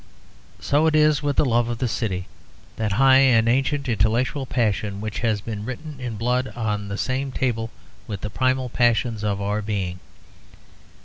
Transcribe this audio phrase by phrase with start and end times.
[0.59, 2.25] So it is with the 'love of the city,'
[2.75, 6.97] that high and ancient intellectual passion which has been written in red blood on the
[6.97, 7.69] same table
[8.07, 9.99] with the primal passions of our being.